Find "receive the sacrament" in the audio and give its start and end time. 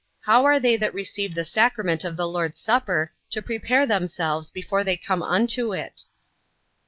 0.95-2.03